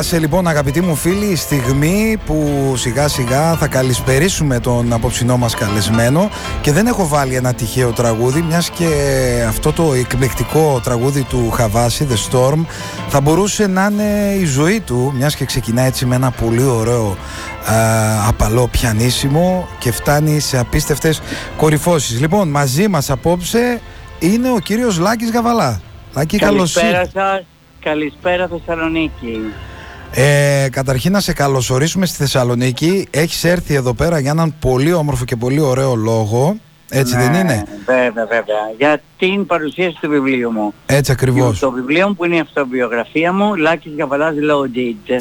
Έφτασε 0.00 0.20
λοιπόν 0.20 0.46
αγαπητοί 0.46 0.80
μου 0.80 0.94
φίλοι 0.94 1.26
η 1.26 1.36
στιγμή 1.36 2.18
που 2.26 2.72
σιγά 2.76 3.08
σιγά 3.08 3.56
θα 3.56 3.66
καλησπερίσουμε 3.66 4.60
τον 4.60 4.92
απόψινό 4.92 5.36
μας 5.36 5.54
καλεσμένο 5.54 6.30
και 6.60 6.72
δεν 6.72 6.86
έχω 6.86 7.06
βάλει 7.06 7.34
ένα 7.34 7.54
τυχαίο 7.54 7.92
τραγούδι 7.92 8.42
μιας 8.42 8.70
και 8.70 8.88
αυτό 9.48 9.72
το 9.72 9.92
εκπληκτικό 9.92 10.80
τραγούδι 10.84 11.22
του 11.22 11.50
Χαβάση 11.50 12.06
The 12.10 12.30
Storm 12.30 12.64
θα 13.08 13.20
μπορούσε 13.20 13.66
να 13.66 13.88
είναι 13.92 14.34
η 14.40 14.44
ζωή 14.44 14.80
του 14.80 15.12
μιας 15.16 15.36
και 15.36 15.44
ξεκινάει 15.44 15.86
έτσι 15.86 16.06
με 16.06 16.14
ένα 16.14 16.30
πολύ 16.30 16.64
ωραίο 16.64 17.16
α, 17.70 18.28
απαλό 18.28 18.68
πιανίσιμο 18.68 19.68
και 19.78 19.92
φτάνει 19.92 20.40
σε 20.40 20.58
απίστευτες 20.58 21.22
κορυφώσεις. 21.56 22.20
Λοιπόν 22.20 22.48
μαζί 22.48 22.88
μας 22.88 23.10
απόψε 23.10 23.80
είναι 24.18 24.50
ο 24.50 24.58
κύριος 24.58 24.98
Λάκης 24.98 25.30
Γαβαλά. 25.30 25.80
Λάκη 26.14 26.38
καλώς 26.38 26.72
Καλησπέρα 26.72 27.44
Καλησπέρα 27.80 28.48
Θεσσαλονίκη. 28.48 29.40
Ε, 30.14 30.66
καταρχήν 30.70 31.12
να 31.12 31.20
σε 31.20 31.32
καλωσορίσουμε 31.32 32.06
στη 32.06 32.16
Θεσσαλονίκη. 32.16 33.06
Έχεις 33.10 33.44
έρθει 33.44 33.74
εδώ 33.74 33.94
πέρα 33.94 34.18
για 34.18 34.30
έναν 34.30 34.54
πολύ 34.60 34.92
όμορφο 34.92 35.24
και 35.24 35.36
πολύ 35.36 35.60
ωραίο 35.60 35.94
λόγο. 35.94 36.56
Έτσι 36.88 37.16
ναι, 37.16 37.22
δεν 37.22 37.34
είναι; 37.34 37.64
Βέβαια, 37.86 38.26
βέβαια. 38.26 38.56
Για 38.78 39.02
την 39.18 39.46
παρουσίαση 39.46 39.96
του 40.00 40.08
βιβλίου 40.08 40.50
μου. 40.50 40.74
Έτσι 40.86 41.12
ακριβώς. 41.12 41.58
Το 41.58 41.70
βιβλίο 41.70 42.08
μου 42.08 42.14
που 42.14 42.24
είναι 42.24 42.36
η 42.36 42.40
αυτοβιογραφία 42.40 43.32
μου, 43.32 43.54
Λάκης 43.54 43.92
Γαβαλάς 43.98 44.34
Loaded. 44.34 45.16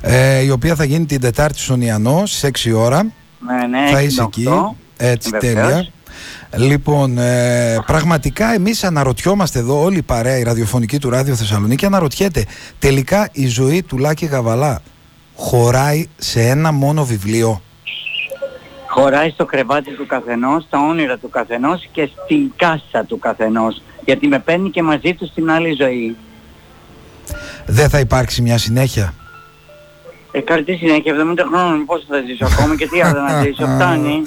Ε, 0.00 0.40
η 0.40 0.50
οποία 0.50 0.74
θα 0.74 0.84
γίνει 0.84 1.06
την 1.06 1.20
Τετάρτη 1.20 1.58
στον 1.58 1.80
Ιαννό 1.80 2.22
στις 2.26 2.44
6 2.68 2.72
ώρα. 2.76 3.02
Ναι, 3.38 3.66
ναι, 3.66 3.90
θα 3.90 4.02
είσαι 4.02 4.22
εκεί. 4.22 4.48
Έτσι, 4.96 5.30
Βεβαίως. 5.30 5.54
τέλεια. 5.54 5.86
Λοιπόν, 6.56 7.18
ε, 7.18 7.78
πραγματικά 7.86 8.54
εμείς 8.54 8.84
αναρωτιόμαστε 8.84 9.58
εδώ 9.58 9.82
όλη 9.82 9.96
η 9.96 10.02
παρέα, 10.02 10.38
η 10.38 10.42
ραδιοφωνική 10.42 10.98
του 10.98 11.10
Ράδιο 11.10 11.34
Θεσσαλονίκη 11.34 11.86
αναρωτιέται 11.86 12.44
τελικά 12.78 13.28
η 13.32 13.46
ζωή 13.46 13.82
του 13.82 13.98
Λάκη 13.98 14.26
Γαβαλά 14.26 14.82
χωράει 15.36 16.08
σε 16.16 16.40
ένα 16.40 16.72
μόνο 16.72 17.04
βιβλίο; 17.04 17.60
Χωράει 18.86 19.30
στο 19.30 19.44
κρεβάτι 19.44 19.90
του 19.90 20.06
καθενός, 20.06 20.62
στα 20.62 20.78
όνειρα 20.78 21.16
του 21.16 21.30
καθενός 21.30 21.88
και 21.92 22.10
στην 22.24 22.52
κάσα 22.56 23.04
του 23.04 23.18
καθενός. 23.18 23.82
Γιατί 24.04 24.26
με 24.26 24.38
παίρνει 24.38 24.70
και 24.70 24.82
μαζί 24.82 25.14
του 25.14 25.26
στην 25.26 25.50
άλλη 25.50 25.72
ζωή. 25.72 26.16
Δεν 27.66 27.88
θα 27.88 27.98
υπάρξει 27.98 28.42
μια 28.42 28.58
συνέχεια; 28.58 29.14
Ε, 30.32 30.40
καλή 30.40 30.64
τι 30.64 30.74
συνέχεια, 30.74 31.14
70 31.14 31.44
χρόνων, 31.50 31.84
πώς 31.84 32.06
θα 32.08 32.22
ζήσω 32.26 32.44
ακόμα 32.44 32.76
και 32.76 32.86
τι 32.86 33.00
άλλο 33.00 33.20
να 33.20 33.42
ζήσω, 33.42 33.66
φτάνει. 33.74 34.22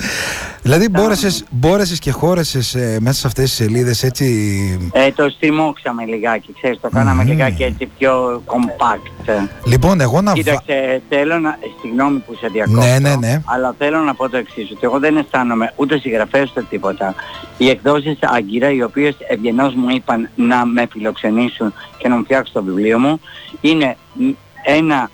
Δηλαδή 0.61 0.89
μπόρεσες, 0.89 1.43
μπόρεσες 1.49 1.99
και 1.99 2.11
χώρεσες 2.11 2.75
ε, 2.75 2.97
μέσα 3.01 3.19
σε 3.19 3.27
αυτές 3.27 3.43
τις 3.43 3.53
σελίδες 3.53 4.03
έτσι... 4.03 4.89
Ε, 4.93 5.11
το 5.11 5.29
στριμώξαμε 5.29 6.05
λιγάκι, 6.05 6.53
ξέρεις, 6.61 6.79
το 6.81 6.89
κάναμε 6.89 7.23
Μμμ. 7.23 7.29
λιγάκι 7.29 7.63
έτσι 7.63 7.89
πιο 7.97 8.43
compact. 8.45 9.29
Λοιπόν, 9.65 10.01
εγώ 10.01 10.21
να... 10.21 10.31
βα- 10.31 10.37
Κοίταξε, 10.37 11.01
θέλω 11.09 11.39
να... 11.39 11.49
ε, 11.49 11.55
Συγγνώμη 11.81 12.19
που 12.19 12.35
σε 12.39 12.47
διακόπτω. 12.47 12.81
Ναι, 12.81 12.99
ναι, 12.99 13.15
ναι. 13.15 13.41
Αλλά 13.45 13.75
θέλω 13.77 13.99
να 13.99 14.13
πω 14.15 14.29
το 14.29 14.37
εξής, 14.37 14.71
ότι 14.71 14.79
εγώ 14.81 14.99
δεν 14.99 15.17
αισθάνομαι 15.17 15.73
ούτε 15.75 15.97
συγγραφέας 15.99 16.49
ούτε 16.51 16.65
τίποτα. 16.69 17.15
Οι 17.57 17.69
εκδόσεις 17.69 18.17
Άγκυρα, 18.21 18.71
οι 18.71 18.83
οποίες 18.83 19.15
ευγενώς 19.29 19.73
μου 19.73 19.89
είπαν 19.89 20.29
να 20.35 20.65
με 20.65 20.87
φιλοξενήσουν 20.91 21.73
και 21.97 22.07
να 22.07 22.15
μου 22.15 22.23
φτιάξουν 22.23 22.53
το 22.53 22.63
βιβλίο 22.63 22.99
μου, 22.99 23.19
είναι 23.61 23.95
μ, 24.13 24.29
ένα 24.65 25.09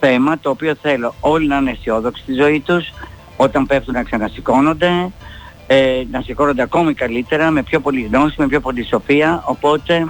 θέμα 0.00 0.38
το 0.38 0.50
οποίο 0.50 0.74
θέλω 0.82 1.14
όλοι 1.20 1.46
να 1.48 1.56
είναι 1.56 1.70
αισιόδοξοι 1.70 2.22
στη 2.22 2.32
ζωή 2.32 2.60
τους, 2.60 2.84
όταν 3.40 3.66
πέφτουν 3.66 3.94
να 3.94 4.02
ξανασηκώνονται, 4.02 5.10
ε, 5.66 6.02
να 6.10 6.20
σηκώνονται 6.20 6.62
ακόμη 6.62 6.94
καλύτερα, 6.94 7.50
με 7.50 7.62
πιο 7.62 7.80
πολύ 7.80 8.00
γνώση, 8.00 8.34
με 8.38 8.46
πιο 8.46 8.60
πολύ 8.60 8.84
σοφία, 8.84 9.42
οπότε 9.46 10.06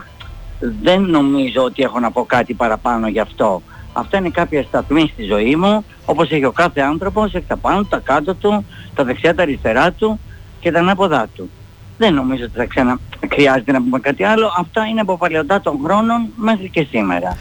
δεν 0.82 1.02
νομίζω 1.02 1.62
ότι 1.62 1.82
έχω 1.82 1.98
να 1.98 2.10
πω 2.10 2.24
κάτι 2.24 2.54
παραπάνω 2.54 3.08
γι' 3.08 3.20
αυτό. 3.20 3.62
Αυτά 3.92 4.18
είναι 4.18 4.30
κάποια 4.30 4.62
σταθμή 4.62 5.10
στη 5.12 5.22
ζωή 5.22 5.56
μου, 5.56 5.84
όπως 6.04 6.30
έχει 6.30 6.44
ο 6.44 6.52
κάθε 6.52 6.80
άνθρωπος, 6.80 7.34
έχει 7.34 7.44
τα 7.48 7.56
πάνω, 7.56 7.84
τα 7.84 7.98
κάτω 7.98 8.34
του, 8.34 8.64
τα 8.94 9.04
δεξιά, 9.04 9.34
τα 9.34 9.42
αριστερά 9.42 9.92
του 9.92 10.20
και 10.60 10.70
τα 10.70 10.78
ανάποδά 10.78 11.26
του. 11.34 11.50
Δεν 11.98 12.14
νομίζω 12.14 12.44
ότι 12.44 12.56
θα 12.56 12.64
ξανα... 12.64 12.98
χρειάζεται 13.32 13.72
να 13.72 13.78
πούμε 13.78 13.98
κάτι 13.98 14.24
άλλο. 14.24 14.52
Αυτά 14.58 14.84
είναι 14.84 15.00
από 15.00 15.16
παλαιοντά 15.16 15.60
των 15.60 15.80
χρόνων 15.84 16.28
μέχρι 16.36 16.68
και 16.68 16.86
σήμερα. 16.90 17.36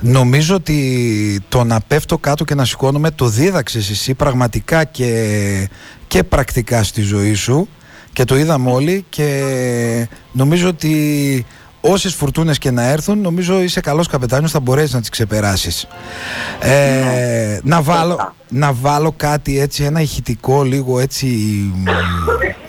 Νομίζω 0.00 0.54
ότι 0.54 1.40
το 1.48 1.64
να 1.64 1.80
πέφτω 1.80 2.18
κάτω 2.18 2.44
και 2.44 2.54
να 2.54 2.64
σηκώνομαι 2.64 3.10
το 3.10 3.26
δίδαξες 3.28 3.90
εσύ 3.90 4.14
πραγματικά 4.14 4.84
και, 4.84 5.68
και 6.06 6.24
πρακτικά 6.24 6.82
στη 6.82 7.00
ζωή 7.02 7.34
σου 7.34 7.68
και 8.12 8.24
το 8.24 8.36
είδαμε 8.36 8.70
όλοι 8.70 9.04
και 9.08 10.08
νομίζω 10.32 10.68
ότι 10.68 11.46
όσες 11.80 12.14
φουρτούνες 12.14 12.58
και 12.58 12.70
να 12.70 12.82
έρθουν 12.82 13.20
νομίζω 13.20 13.62
είσαι 13.62 13.80
καλός 13.80 14.06
καπετάνιος 14.06 14.50
θα 14.50 14.60
μπορέσεις 14.60 14.92
να 14.92 15.00
τις 15.00 15.08
ξεπεράσεις 15.08 15.86
ε, 16.60 17.58
να, 17.62 17.82
βάλω, 17.82 18.10
Σωστά. 18.10 18.34
να 18.48 18.72
βάλω 18.72 19.12
κάτι 19.16 19.58
έτσι 19.60 19.84
ένα 19.84 20.00
ηχητικό 20.00 20.62
λίγο 20.62 21.00
έτσι 21.00 21.26
μ, 21.74 21.84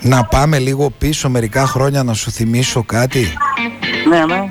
να 0.00 0.24
πάμε 0.24 0.58
λίγο 0.58 0.90
πίσω 0.90 1.28
μερικά 1.28 1.66
χρόνια 1.66 2.02
να 2.02 2.12
σου 2.14 2.30
θυμίσω 2.30 2.82
κάτι 2.82 3.26
Ναι, 4.08 4.24
ναι. 4.24 4.48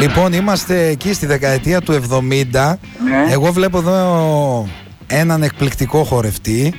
Λοιπόν, 0.00 0.32
είμαστε 0.32 0.86
εκεί 0.86 1.12
στη 1.12 1.26
δεκαετία 1.26 1.80
του 1.80 1.92
70. 1.92 2.20
Ναι. 2.20 3.32
Εγώ 3.32 3.52
βλέπω 3.52 3.78
εδώ 3.78 4.68
έναν 5.06 5.42
εκπληκτικό 5.42 6.04
χορευτή 6.04 6.74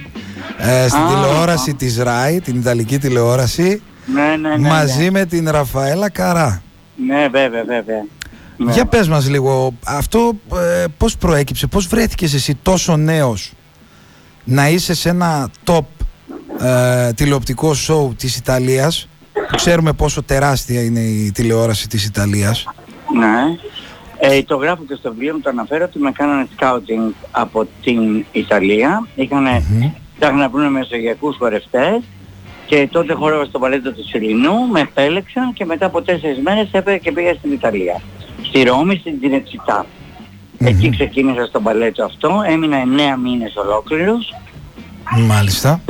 ε, 0.57 0.87
στην 0.87 1.01
Α. 1.01 1.07
τηλεόραση 1.07 1.73
της 1.73 1.97
ΡΑΗ, 1.97 2.41
την 2.41 2.55
Ιταλική 2.55 2.97
τηλεόραση, 2.97 3.81
Ναι, 4.13 4.35
ναι, 4.35 4.55
ναι. 4.55 4.69
μαζί 4.69 5.03
ναι. 5.03 5.11
με 5.11 5.25
την 5.25 5.49
Ραφαέλα 5.49 6.09
Καρά. 6.09 6.61
Ναι, 7.07 7.27
βέβαια, 7.27 7.63
βέβαια. 7.63 8.05
Ναι. 8.57 8.71
Για 8.71 8.85
πες 8.85 9.07
μας 9.07 9.29
λίγο, 9.29 9.73
αυτό 9.85 10.33
ε, 10.53 10.85
πώς 10.97 11.17
προέκυψε, 11.17 11.67
πώς 11.67 11.87
βρέθηκες 11.87 12.33
εσύ 12.33 12.55
τόσο 12.61 12.97
νέος 12.97 13.53
να 14.43 14.69
είσαι 14.69 14.93
σε 14.93 15.09
ένα 15.09 15.49
top 15.65 15.85
ε, 16.61 17.13
τηλεοπτικό 17.13 17.73
σοου 17.73 18.15
της 18.17 18.35
Ιταλίας, 18.37 19.07
που 19.33 19.55
ξέρουμε 19.55 19.93
πόσο 19.93 20.23
τεράστια 20.23 20.83
είναι 20.83 20.99
η 20.99 21.31
τηλεόραση 21.31 21.87
της 21.87 22.05
Ιταλίας. 22.05 22.65
Ναι. 23.17 23.55
Ε, 24.23 24.43
το 24.43 24.55
γράφω 24.55 24.83
και 24.87 24.95
στο 24.95 25.11
βιβλίο 25.11 25.33
μου, 25.33 25.39
το 25.39 25.49
αναφέρω 25.49 25.85
ότι 25.85 25.99
με 25.99 26.11
κάνανε 26.11 26.47
scouting 26.59 27.13
από 27.31 27.67
την 27.83 28.25
Ιταλία. 28.31 29.07
Είχανε, 29.15 29.65
Μμμ. 29.69 29.91
ψάχνανε 30.19 30.43
να 30.43 30.49
βρουν 30.49 30.71
μεσογειακούς 30.71 31.35
χορευτές 31.37 31.99
και 32.65 32.87
τότε 32.91 33.13
χόρευα 33.13 33.45
στο 33.45 33.59
παλέτο 33.59 33.93
του 33.93 34.07
Σιλινού, 34.07 34.67
με 34.71 34.79
επέλεξαν 34.79 35.53
και 35.53 35.65
μετά 35.65 35.85
από 35.85 36.01
τέσσερις 36.01 36.39
μέρες 36.43 36.69
έπαιρε 36.71 36.97
και 36.97 37.11
πήγα 37.11 37.33
στην 37.33 37.51
Ιταλία. 37.51 38.01
Στη 38.43 38.63
Ρώμη, 38.63 38.95
στην 38.95 39.19
Τζινετσιτά. 39.19 39.85
Εκεί 40.57 40.89
ξεκίνησα 40.89 41.45
στο 41.45 41.61
μπαλέτο 41.61 42.03
αυτό, 42.03 42.41
έμεινα 42.47 42.77
9 42.77 43.17
μήνες 43.23 43.55
ολόκληρους 43.55 44.33
Μάλιστα. 45.27 45.81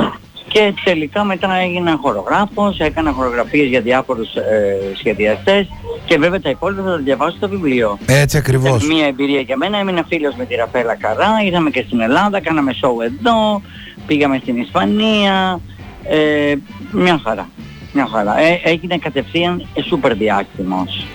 και 0.48 0.74
τελικά 0.84 1.24
μετά 1.24 1.56
έγινα 1.56 1.98
χορογράφος, 2.02 2.80
έκανα 2.80 3.12
χορογραφίες 3.12 3.68
για 3.68 3.82
διάφορους 3.82 4.36
ε, 4.36 4.78
σχεδιαστές 4.98 5.68
και 6.12 6.18
βέβαια 6.18 6.42
τα 6.42 6.50
υπόλοιπα 6.50 6.84
θα 6.84 6.90
τα 6.90 6.98
διαβάσω 6.98 7.36
στο 7.38 7.50
βιβλίο. 7.50 7.98
Έτσι 8.06 8.38
ακριβώς. 8.38 8.84
Ήταν 8.84 8.96
μια 8.96 9.06
εμπειρία 9.06 9.42
για 9.42 9.58
μένα, 9.58 9.78
έμεινα 9.78 10.06
φίλος 10.08 10.36
με 10.36 10.46
τη 10.46 10.56
Ραφέλα 10.56 10.96
Καρά, 10.96 11.30
είδαμε 11.46 11.70
και 11.70 11.84
στην 11.88 12.00
Ελλάδα, 12.00 12.42
κάναμε 12.42 12.72
show 12.82 13.04
εδώ, 13.04 13.62
πήγαμε 14.08 14.40
στην 14.42 14.58
Ισπανία, 14.58 15.60
ε, 16.04 16.56
μια 16.92 17.22
χαρά. 17.24 17.50
Μια 17.94 18.08
χαρά. 18.12 18.40
Ε, 18.40 18.62
έγινε 18.64 18.98
κατευθείαν 18.98 19.68
ε, 19.74 19.82
σούπερ 19.82 20.14
διάστημος. 20.14 21.06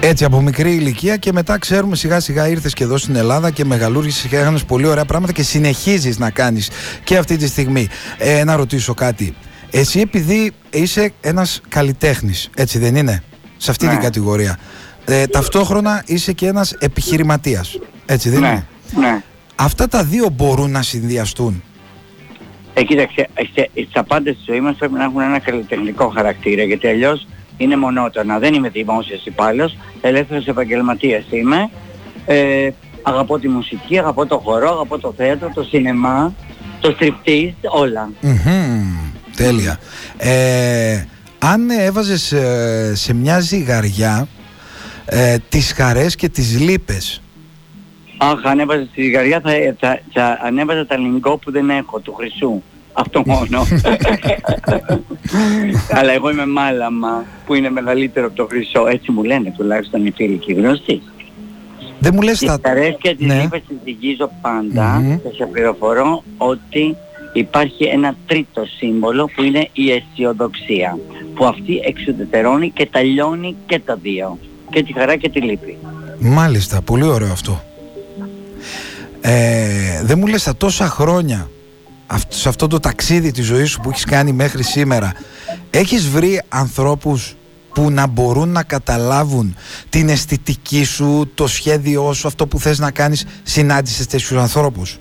Έτσι 0.00 0.24
από 0.24 0.40
μικρή 0.40 0.72
ηλικία 0.74 1.16
και 1.16 1.32
μετά 1.32 1.58
ξέρουμε 1.58 1.96
σιγά 1.96 2.20
σιγά 2.20 2.48
ήρθες 2.48 2.72
και 2.72 2.84
εδώ 2.84 2.96
στην 2.96 3.16
Ελλάδα 3.16 3.50
και 3.50 3.64
μεγαλούργησες 3.64 4.30
και 4.30 4.36
έκανες 4.36 4.64
πολύ 4.64 4.86
ωραία 4.86 5.04
πράγματα 5.04 5.32
και 5.32 5.42
συνεχίζεις 5.42 6.18
να 6.18 6.30
κάνεις 6.30 6.70
και 7.04 7.16
αυτή 7.16 7.36
τη 7.36 7.46
στιγμή. 7.46 7.88
Ε, 8.18 8.44
να 8.44 8.56
ρωτήσω 8.56 8.94
κάτι. 8.94 9.34
Εσύ 9.70 10.00
επειδή 10.00 10.52
είσαι 10.70 11.12
ένας 11.20 11.60
καλλιτέχνης, 11.68 12.50
έτσι 12.54 12.78
δεν 12.78 12.96
είναι, 12.96 13.22
σε 13.62 13.70
αυτή 13.70 13.84
Ναι. 13.86 13.90
την 13.90 14.00
κατηγορία. 14.00 14.58
Ε, 15.04 15.26
ταυτόχρονα 15.26 16.02
είσαι 16.06 16.32
και 16.32 16.46
ένας 16.46 16.72
επιχειρηματίας, 16.72 17.78
έτσι 18.06 18.30
δεν 18.30 18.40
ναι, 18.40 18.48
είναι; 18.48 18.66
ναι. 19.08 19.22
Αυτά 19.54 19.88
τα 19.88 20.04
δύο 20.04 20.28
μπορούν 20.28 20.70
να 20.70 20.82
συνδυαστούν. 20.82 21.62
Ε, 22.74 22.82
κοίταξε, 22.82 23.28
σε- 23.54 23.70
στα 23.90 24.04
πάντα 24.04 24.30
στη 24.32 24.42
ζωής 24.46 24.60
μας 24.60 24.76
πρέπει 24.76 24.92
να 24.92 25.04
έχουν 25.04 25.20
ένα 25.20 25.38
καλλιτεχνικό 25.38 26.08
χαρακτήρα, 26.08 26.62
γιατί 26.62 26.86
αλλιώς 26.86 27.26
είναι 27.56 27.76
μονότονα. 27.76 28.38
Δεν 28.38 28.54
είμαι 28.54 28.68
δημόσιος 28.68 29.24
υπάλληλος, 29.24 29.76
ελεύθερος 30.00 30.46
επαγγελματίας 30.46 31.24
είμαι. 31.30 31.70
Ε, 32.26 32.70
αγαπώ 33.02 33.38
τη 33.38 33.48
μουσική, 33.48 33.98
αγαπώ 33.98 34.26
το 34.26 34.38
χορό, 34.38 34.70
αγαπώ 34.70 34.98
το 34.98 35.14
θέατρο, 35.16 35.50
το 35.54 35.62
σινεμά, 35.62 36.34
το 36.80 36.96
striptease, 37.00 37.52
όλα. 37.70 38.10
Μμμ, 38.20 39.10
τέλεια. 39.36 39.78
Ε, 40.16 41.04
αν 41.44 41.70
έβαζες 41.70 42.32
ε, 42.32 42.92
σε 42.94 43.14
μια 43.14 43.40
ζυγαριά 43.40 44.28
ε, 45.04 45.36
τις 45.48 45.72
χαρές 45.72 46.16
και 46.16 46.28
τις 46.28 46.60
λύπες 46.60 47.22
Αχ, 48.24 48.46
ανέβαζα 48.46 48.86
στη 48.90 49.02
ζυγαριά 49.02 49.40
θα, 49.40 49.50
θα, 49.78 50.00
θα 50.12 50.38
ανέβαζα 50.42 50.86
τα 50.86 50.96
λιγκό 50.98 51.36
που 51.36 51.50
δεν 51.50 51.70
έχω, 51.70 52.00
του 52.00 52.14
χρυσού. 52.14 52.62
Αυτό 52.92 53.22
μόνο. 53.26 53.66
Αλλά 55.98 56.12
εγώ 56.12 56.30
είμαι 56.30 56.46
μάλαμα 56.46 57.24
που 57.46 57.54
είναι 57.54 57.70
μεγαλύτερο 57.70 58.26
από 58.26 58.36
το 58.36 58.46
χρυσό. 58.50 58.86
Έτσι 58.86 59.12
μου 59.12 59.22
λένε 59.22 59.54
τουλάχιστον 59.56 60.06
οι 60.06 60.10
φίλοι 60.10 60.36
και 60.36 60.52
οι 60.52 60.54
γνωστοί. 60.54 61.02
Δεν 61.98 62.12
μου 62.14 62.22
λες 62.22 62.38
τα... 62.38 62.60
Τα 62.60 62.70
αρέσκεια 62.70 63.16
της 63.16 63.26
ναι. 63.26 63.48
τη 63.48 63.74
ζυγίζω 63.84 64.30
και 65.22 65.34
σε 65.36 65.46
πληροφορώ 65.52 66.22
ότι 66.36 66.96
υπάρχει 67.32 67.84
ένα 67.84 68.16
τρίτο 68.26 68.64
σύμβολο 68.78 69.30
που 69.34 69.42
είναι 69.42 69.68
η 69.72 69.90
αισιοδοξία. 69.92 70.98
Που 71.34 71.44
αυτή 71.44 71.80
εξουδετερώνει 71.84 72.70
και 72.70 72.86
τα 72.86 73.02
λιώνει 73.02 73.56
και 73.66 73.78
τα 73.78 73.96
δύο. 73.96 74.38
Και 74.70 74.82
τη 74.82 74.92
χαρά 74.92 75.16
και 75.16 75.28
τη 75.28 75.40
λύπη. 75.40 75.78
Μάλιστα, 76.18 76.82
πολύ 76.82 77.04
ωραίο 77.04 77.32
αυτό. 77.32 77.62
Ε, 79.20 80.02
δεν 80.02 80.18
μου 80.18 80.26
λες 80.26 80.42
τα 80.42 80.56
τόσα 80.56 80.86
χρόνια 80.86 81.50
σε 82.28 82.48
αυτό 82.48 82.66
το 82.66 82.80
ταξίδι 82.80 83.30
της 83.30 83.46
ζωής 83.46 83.70
σου 83.70 83.80
που 83.80 83.90
έχεις 83.90 84.04
κάνει 84.04 84.32
μέχρι 84.32 84.62
σήμερα 84.62 85.12
έχεις 85.70 86.08
βρει 86.08 86.42
ανθρώπους 86.48 87.36
που 87.74 87.90
να 87.90 88.06
μπορούν 88.06 88.48
να 88.48 88.62
καταλάβουν 88.62 89.56
την 89.88 90.08
αισθητική 90.08 90.84
σου, 90.84 91.30
το 91.34 91.46
σχέδιό 91.46 92.12
σου, 92.12 92.26
αυτό 92.26 92.46
που 92.46 92.58
θες 92.58 92.78
να 92.78 92.90
κάνεις 92.90 93.26
συνάντησες 93.42 94.06
τέτοιους 94.06 94.32
ανθρώπους; 94.32 94.98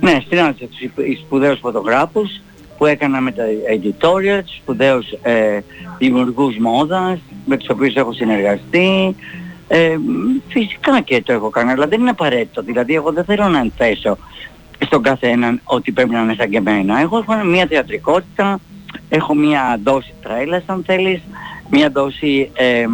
Ναι, 0.00 0.18
συνάντησα 0.28 0.66
τους 0.66 1.20
σπουδαίους 1.24 1.58
φωτογράφους 1.58 2.40
που 2.78 2.86
έκανα 2.86 3.20
με 3.20 3.32
τα 3.32 3.44
editorial, 3.74 4.40
τους 4.44 4.56
σπουδαίους 4.56 5.06
ε, 5.22 5.58
δημιουργούς 5.98 6.56
μόδας 6.58 7.18
με 7.44 7.56
τους 7.56 7.68
οποίους 7.68 7.94
έχω 7.94 8.12
συνεργαστεί. 8.12 9.16
Ε, 9.68 9.96
φυσικά 10.48 11.00
και 11.00 11.22
το 11.22 11.32
έχω 11.32 11.50
κάνει, 11.50 11.70
αλλά 11.70 11.86
δεν 11.86 12.00
είναι 12.00 12.10
απαραίτητο. 12.10 12.62
Δηλαδή 12.62 12.94
εγώ 12.94 13.12
δεν 13.12 13.24
θέλω 13.24 13.48
να 13.48 13.58
ενθέσω 13.58 14.18
στον 14.78 15.02
καθέναν 15.02 15.60
ότι 15.64 15.92
πρέπει 15.92 16.10
να 16.10 16.20
είναι 16.20 16.34
σαν 16.34 16.50
και 16.50 16.56
εμένα. 16.56 17.00
Εγώ 17.00 17.18
έχω 17.18 17.44
μια 17.44 17.66
θεατρικότητα, 17.66 18.60
έχω 19.08 19.34
μια 19.34 19.80
δόση 19.84 20.14
τρέλας 20.22 20.62
αν 20.66 20.82
θέλεις, 20.86 21.22
μια 21.70 21.90
δόση 21.90 22.50
ε, 22.54 22.84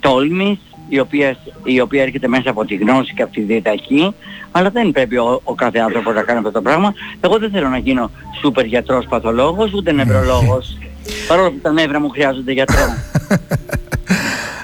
τόλμης 0.00 0.58
η 0.90 0.98
οποία, 0.98 1.36
η 1.64 1.80
οποία 1.80 2.02
έρχεται 2.02 2.28
μέσα 2.28 2.50
από 2.50 2.64
τη 2.64 2.74
γνώση 2.74 3.14
και 3.14 3.22
από 3.22 3.32
τη 3.32 3.40
διεταχή 3.40 4.14
αλλά 4.50 4.70
δεν 4.70 4.90
πρέπει 4.90 5.16
ο, 5.16 5.40
ο 5.44 5.54
κάθε 5.54 5.78
άνθρωπος 5.78 6.14
να 6.14 6.22
κάνει 6.22 6.38
αυτό 6.38 6.50
το 6.50 6.62
πράγμα. 6.62 6.94
Εγώ 7.20 7.38
δεν 7.38 7.50
θέλω 7.50 7.68
να 7.68 7.78
γίνω 7.78 8.10
σούπερ 8.40 8.64
γιατρός 8.64 9.06
παθολόγος, 9.08 9.72
ούτε 9.72 9.92
νευρολόγος. 9.92 10.78
Παρόλο 11.28 11.50
που 11.50 11.58
τα 11.62 11.72
νεύρα 11.72 12.00
μου 12.00 12.08
χρειάζονται 12.08 12.52
γιατρό. 12.52 12.94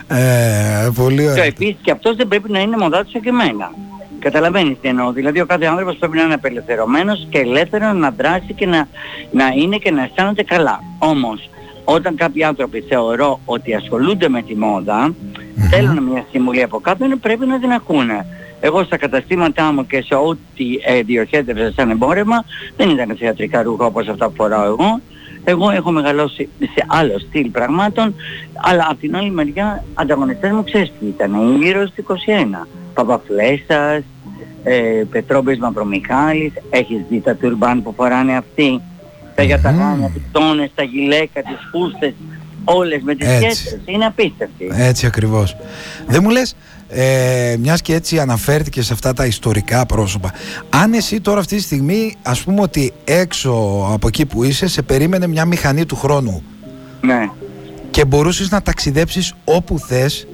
Ε, 0.09 0.91
πολύ 0.95 1.29
ωραία. 1.29 1.43
Και 1.43 1.49
επίσης 1.49 1.77
και 1.83 1.91
αυτός 1.91 2.17
δεν 2.17 2.29
πρέπει 2.29 2.51
να 2.51 2.61
είναι 2.61 2.77
μοντάτος 2.77 3.13
και 3.13 3.29
εμένα. 3.29 3.71
Καταλαβαίνεις 4.19 4.77
τι 4.81 4.89
εννοώ. 4.89 5.13
Δηλαδή 5.13 5.41
ο 5.41 5.47
κάθε 5.47 5.67
άνθρωπος 5.67 5.97
πρέπει 5.97 6.17
να 6.17 6.23
είναι 6.23 6.35
απελευθερωμένος 6.35 7.27
και 7.31 7.39
ελεύθερος 7.39 7.95
να 7.95 8.11
δράσει 8.11 8.53
και 8.55 8.67
να, 8.67 8.89
να 9.31 9.47
είναι 9.47 9.77
και 9.77 9.91
να 9.91 10.03
αισθάνεται 10.03 10.43
καλά. 10.43 10.81
Όμως 10.99 11.51
όταν 11.89 12.17
κάποιοι 12.17 12.45
άνθρωποι 12.45 12.81
θεωρώ 12.89 13.41
ότι 13.45 13.75
ασχολούνται 13.75 14.29
με 14.29 14.43
τη 14.43 14.57
μόδα, 14.57 15.09
mm-hmm. 15.09 15.69
θέλουν 15.71 16.03
μια 16.03 16.25
συμβουλή 16.31 16.63
από 16.63 16.81
κάποιον, 16.81 17.21
πρέπει 17.21 17.47
να 17.47 17.59
την 17.59 17.73
ακούνε. 17.73 18.27
Εγώ 18.61 18.85
στα 18.85 18.97
καταστήματά 18.97 19.73
μου 19.73 19.87
και 19.87 20.03
σε 20.03 20.15
ό,τι 20.15 20.65
ε, 20.87 21.03
διοχέτευσα 21.03 21.73
σαν 21.73 21.91
εμπόρευμα, 21.91 22.45
δεν 22.77 22.91
ήταν 22.91 23.17
θεατρικά 23.19 23.63
ρούχα 23.63 23.85
όπως 23.85 24.09
αυτά 24.09 24.29
που 24.29 24.35
φοράω 24.35 24.65
εγώ. 24.65 25.01
Εγώ 25.45 25.71
έχω 25.71 25.91
μεγαλώσει 25.91 26.49
σε 26.59 26.85
άλλο 26.87 27.19
στυλ 27.19 27.51
πραγμάτων, 27.51 28.15
αλλά 28.55 28.87
από 28.91 29.01
την 29.01 29.17
άλλη 29.17 29.31
μεριά 29.31 29.85
ανταγωνιστές 29.95 30.51
μου 30.51 30.65
ξέρεις 30.65 30.93
τι 31.01 31.07
ήταν, 31.07 31.35
η 31.35 31.59
Ήρωες 31.63 31.93
του 31.95 32.05
21. 32.63 32.67
Παπαφλέσσας, 32.95 34.03
ε, 34.65 35.03
Πετρόμπης 35.11 35.59
Μαυρομιχάλης, 35.59 36.53
έχεις 36.71 37.01
δει 37.09 37.21
τα 37.21 37.35
τουρμπάν 37.35 37.83
που 37.83 37.93
φοράνε 37.97 38.37
αυτοί 38.37 38.81
τα 39.37 39.43
γιαταγάνια, 39.43 40.11
τις 40.15 40.23
τόνες, 40.33 40.71
τα 40.75 40.83
γυλαίκα, 40.83 41.43
τις 41.43 41.59
φούστες, 41.71 42.15
όλες 42.65 43.03
με 43.03 43.15
τις 43.15 43.29
σχέσεις. 43.29 43.79
Είναι 43.85 44.05
απίστευτη. 44.05 44.71
Έτσι 44.73 45.07
ακριβώς. 45.07 45.57
Δεν 46.07 46.21
μου 46.23 46.31
λες, 46.31 46.57
ε, 46.89 47.57
μιας 47.59 47.83
και 47.83 47.95
έτσι 47.95 48.19
αναφέρθηκες 48.19 48.87
σε 48.87 48.93
αυτά 48.93 49.13
τα 49.13 49.27
ιστορικά 49.27 49.87
πρόσωπα, 49.87 50.33
αν 50.71 50.93
εσύ 50.93 51.21
τώρα 51.21 51.41
αυτή 51.41 51.57
τη 51.57 51.63
στιγμή, 51.63 52.15
ας 52.23 52.43
πούμε 52.43 52.61
ότι 52.61 52.93
έξω 53.05 53.53
από 53.93 54.09
εκεί 54.09 54.27
που 54.27 54.45
είσαι, 54.45 54.69
σε 54.69 54.83
περίμενε 54.83 55.27
μια 55.27 55.45
μηχανή 55.45 55.87
του 55.87 55.97
χρόνου. 55.97 56.43
Ναι. 57.01 57.31
Και 57.91 58.05
μπορούσες 58.05 58.51
να 58.51 58.63
ταξιδέψεις 58.63 59.35
όπου 59.45 59.79
θες, 59.79 60.27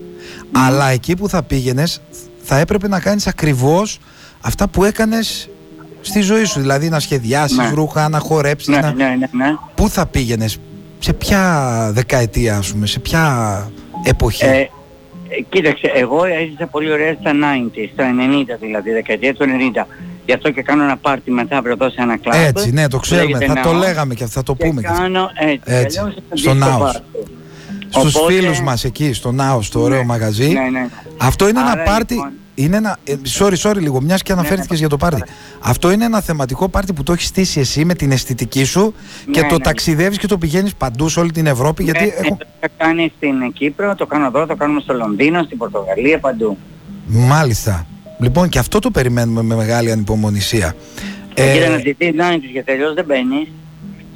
αλλά 0.52 0.88
εκεί 0.90 1.16
που 1.16 1.28
θα 1.28 1.42
πήγαινες 1.42 2.00
θα 2.42 2.58
έπρεπε 2.58 2.88
να 2.88 3.00
κάνεις 3.00 3.26
ακριβώς 3.26 3.98
αυτά 4.40 4.68
που 4.68 4.84
έκανες 4.84 5.48
στη 6.02 6.20
ζωή 6.20 6.44
σου. 6.44 6.60
Δηλαδή 6.60 6.88
να 6.88 7.00
σχεδιάσεις 7.00 7.56
ναι. 7.56 7.70
ρούχα, 7.74 8.08
να 8.08 8.18
χορέψεις. 8.18 8.68
Ναι, 8.68 8.80
να... 8.80 8.92
ναι, 8.92 9.04
ναι, 9.04 9.44
ναι. 9.44 9.56
Πού 9.74 9.88
θα 9.88 10.06
πήγαινες, 10.06 10.60
σε 10.98 11.12
ποια 11.12 11.90
δεκαετία, 11.92 12.56
ας 12.56 12.72
πούμε, 12.72 12.86
σε 12.86 12.98
ποια 12.98 13.70
εποχή; 14.04 14.44
Ε, 14.44 14.68
κοίταξε, 15.48 15.92
εγώ 15.94 16.24
έζησα 16.24 16.66
πολύ 16.66 16.92
ωραία 16.92 17.16
στα 17.20 17.30
90, 17.30 17.34
στα 17.92 18.04
90 18.54 18.58
δηλαδή, 18.60 18.90
δεκαετία 18.90 19.34
του 19.34 19.44
90. 19.74 19.86
Γι' 20.26 20.32
αυτό 20.32 20.50
και 20.50 20.62
κάνω 20.62 20.82
ένα 20.82 20.96
πάρτι 20.96 21.30
μετά 21.30 21.56
αύριο 21.56 21.72
εδώ 21.72 21.90
σε 21.90 22.00
ένα 22.00 22.16
κλαμπ. 22.16 22.46
Έτσι, 22.46 22.70
ναι, 22.70 22.88
το 22.88 22.98
ξέρουμε. 22.98 23.46
Θα 23.46 23.60
το 23.60 23.72
λέγαμε 23.72 24.14
και 24.14 24.26
θα 24.26 24.42
το 24.42 24.54
πούμε. 24.54 24.80
Και 24.80 24.86
κάνω 24.86 25.30
έτσι. 25.34 25.74
έτσι 25.74 26.00
στο 26.32 26.54
Νάο. 26.54 26.90
Στους 27.88 28.14
Οπότε... 28.14 28.32
φίλους 28.32 28.60
μας 28.60 28.84
εκεί, 28.84 29.12
στο 29.12 29.32
Νάο, 29.32 29.62
στο 29.62 29.80
ωραίο 29.80 29.98
ναι, 29.98 30.04
μαγαζί. 30.04 30.48
Ναι, 30.48 30.68
ναι. 30.70 30.88
Αυτό 31.16 31.48
είναι 31.48 31.60
ένα 31.60 31.76
πάρτι. 31.76 32.14
Λοιπόν, 32.14 32.32
είναι 32.54 32.76
ένα. 32.76 32.98
Ε, 33.04 33.14
sorry, 33.38 33.54
sorry 33.56 33.76
λίγο, 33.76 34.00
μιας 34.00 34.22
και 34.22 34.32
αναφέρθηκες 34.32 34.78
για 34.78 34.88
το 34.88 34.96
πάρτι. 34.96 35.22
Αυτό 35.60 35.90
είναι 35.90 36.04
ένα 36.04 36.20
θεματικό 36.20 36.68
πάρτι 36.68 36.92
που 36.92 37.02
το 37.02 37.12
έχεις 37.12 37.26
στήσει 37.26 37.60
εσύ 37.60 37.84
με 37.84 37.94
την 37.94 38.10
αισθητική 38.10 38.64
σου 38.64 38.94
και 39.30 39.40
το 39.40 39.54
ναι. 39.54 39.60
ταξιδεύεις 39.60 40.18
και 40.18 40.26
το 40.26 40.38
πηγαίνεις 40.38 40.74
παντού 40.74 41.08
σε 41.08 41.20
όλη 41.20 41.30
την 41.30 41.46
Ευρώπη. 41.46 41.84
γιατί 41.84 42.04
ναι, 42.04 42.10
έχω... 42.10 42.36
Το 42.60 42.68
κάνει 42.76 43.12
στην 43.16 43.52
Κύπρο, 43.52 43.94
το 43.94 44.06
κάνω 44.06 44.26
εδώ, 44.26 44.46
το 44.46 44.56
κάνουμε 44.56 44.80
στο 44.80 44.94
Λονδίνο, 44.94 45.42
στην 45.42 45.58
Πορτογαλία, 45.58 46.18
παντού. 46.18 46.58
Μάλιστα. 47.06 47.86
Λοιπόν, 48.18 48.48
και 48.48 48.58
αυτό 48.58 48.78
το 48.78 48.90
περιμένουμε 48.90 49.42
με 49.42 49.54
μεγάλη 49.54 49.92
ανυπομονησία. 49.92 50.74
Ε, 51.34 51.52
Κοίτα 51.52 51.68
να 51.68 51.80
τη 51.80 51.92
δεις, 51.92 52.14
να 52.14 52.36
και 52.52 52.62
τελειώς 52.62 52.94
δεν 52.94 53.04
μπαίνεις. 53.04 53.48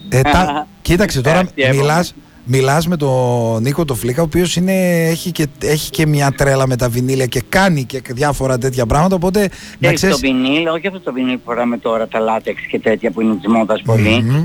Ε, 0.08 0.20
τα... 0.20 0.66
Κοίταξε 0.82 1.20
τώρα, 1.20 1.42
μιλάς, 1.72 2.14
Μιλάς 2.48 2.86
με 2.86 2.96
τον 2.96 3.62
Νίκο 3.62 3.84
το 3.84 3.94
Φλίκα, 3.94 4.20
ο 4.20 4.24
οποίος 4.24 4.56
έχει, 4.56 5.30
και, 5.30 5.46
έχει 5.62 5.90
και 5.90 6.06
μια 6.06 6.32
τρέλα 6.36 6.66
με 6.66 6.76
τα 6.76 6.88
βινίλια 6.88 7.26
και 7.26 7.42
κάνει 7.48 7.84
και 7.84 8.02
διάφορα 8.06 8.58
τέτοια 8.58 8.86
πράγματα, 8.86 9.14
οπότε... 9.14 9.48
Και 9.80 9.92
ξέρεις... 9.92 10.14
το 10.14 10.20
βινίλ, 10.20 10.66
όχι 10.66 10.86
αυτό 10.86 11.00
το 11.00 11.12
βινίλ 11.12 11.34
που 11.34 11.42
φοράμε 11.44 11.78
τώρα, 11.78 12.08
τα 12.08 12.18
λάτεξ 12.18 12.66
και 12.70 12.78
τέτοια 12.78 13.10
που 13.10 13.20
είναι 13.20 13.34
της 13.34 13.52
μόδας 13.52 13.82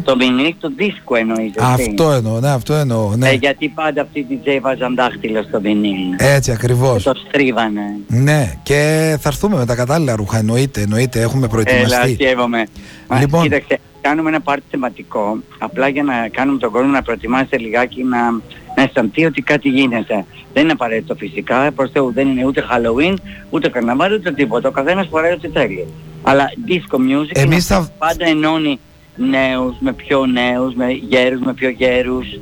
Το 0.04 0.18
βινίλ, 0.18 0.56
το 0.60 0.72
δίσκο 0.76 1.16
εννοείς 1.16 1.52
Αυτό 1.58 2.12
εννοώ, 2.12 2.40
ναι, 2.40 2.50
αυτό 2.50 2.74
εννοώ, 2.74 3.16
ναι. 3.16 3.30
Ε, 3.30 3.34
γιατί 3.34 3.70
πάντα 3.70 4.02
αυτοί 4.02 4.20
οι 4.20 4.40
DJ 4.46 4.60
βάζαν 4.62 4.96
δάχτυλο 4.96 5.44
στο 5.44 5.62
βινίλ. 5.62 6.16
Έτσι 6.18 6.52
ακριβώς. 6.52 7.04
Και 7.04 7.10
το 7.10 7.20
στρίβανε. 7.28 7.82
Ναι, 8.08 8.54
και 8.64 8.80
θα 9.22 9.30
έρθουμε 9.30 9.58
με 9.58 9.66
τα 9.66 9.76
κατάλληλα 9.76 10.16
ρούχα, 10.16 10.38
εννοείται, 10.38 10.82
εννοείται, 10.82 11.22
έχουμε 11.22 11.48
προετοιμαστεί. 11.48 12.18
Έλα, 12.20 13.20
Λοιπόν, 13.20 13.42
Κοίταξε, 13.42 13.80
κάνουμε 14.02 14.30
ένα 14.30 14.42
πάρτι 14.42 14.64
θεματικό, 14.70 15.38
απλά 15.58 15.88
για 15.88 16.04
να 16.04 16.28
κάνουμε 16.32 16.58
τον 16.58 16.72
κόσμο 16.72 16.90
να 16.90 17.02
προετοιμάσετε 17.02 17.58
λιγάκι 17.58 18.04
να, 18.04 18.32
να 18.76 18.84
αισθανθεί 18.84 19.26
ότι 19.26 19.42
κάτι 19.42 19.70
γίνεται. 19.70 20.26
Δεν 20.54 20.64
είναι 20.64 20.72
απαραίτητο 20.72 21.16
φυσικά, 21.16 21.72
προς 21.72 21.92
Θεού 21.92 22.12
δεν 22.14 22.28
είναι 22.28 22.46
ούτε 22.46 22.64
Halloween, 22.72 23.16
ούτε 23.50 23.70
καρναβάλι, 23.70 24.16
ούτε 24.16 24.32
τίποτα. 24.32 24.68
Ο 24.68 24.72
καθένας 24.72 25.08
φοράει 25.08 25.32
ό,τι 25.32 25.48
θέλει. 25.48 25.88
Αλλά 26.24 26.46
disco 26.68 26.96
music 26.96 27.32
Εμείς 27.34 27.66
θα... 27.66 27.90
πάντα 27.98 28.26
ενώνει 28.28 28.80
νέους 29.16 29.76
με 29.80 29.94
πιο 29.94 30.26
νέους, 30.26 30.74
με 30.74 30.92
γέρους 30.92 31.42
με 31.42 31.54
πιο 31.54 31.70
γέρους, 31.70 32.40